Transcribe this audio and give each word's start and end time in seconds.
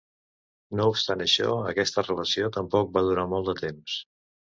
No 0.77 0.85
obstant 0.93 1.19
això, 1.25 1.49
aquesta 1.71 2.05
relació 2.07 2.49
tampoc 2.57 2.89
va 2.97 3.05
durar 3.09 3.27
molt 3.35 3.51
de 3.51 3.55
temps. 3.61 3.99